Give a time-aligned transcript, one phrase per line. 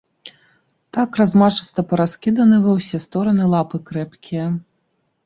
[0.97, 4.49] Так размашыста параскіданы ва ўсе стораны лапы крэпкія.